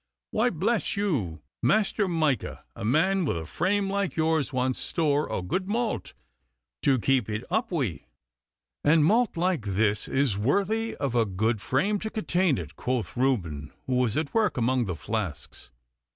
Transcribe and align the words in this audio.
'Why, 0.31 0.49
bless 0.49 0.97
you, 0.97 1.43
master 1.61 2.07
Micah, 2.07 2.65
a 2.75 2.83
man 2.83 3.23
with 3.23 3.37
a 3.37 3.45
frame 3.45 3.87
like 3.87 4.15
yours 4.15 4.51
wants 4.51 4.79
store 4.79 5.31
o' 5.31 5.43
good 5.43 5.67
malt 5.67 6.15
to 6.81 6.97
keep 6.97 7.29
it 7.29 7.43
up 7.51 7.69
wi'.' 7.69 8.07
'And 8.83 9.05
malt 9.05 9.37
like 9.37 9.63
this 9.63 10.07
is 10.07 10.39
worthy 10.39 10.95
of 10.95 11.13
a 11.13 11.27
good 11.27 11.61
frame 11.61 11.99
to 11.99 12.09
contain 12.09 12.57
it,' 12.57 12.75
quoth 12.75 13.15
Reuben, 13.15 13.71
who 13.85 13.93
was 13.93 14.17
at 14.17 14.33
work 14.33 14.57
among 14.57 14.85
the 14.85 14.95
flasks. 14.95 15.69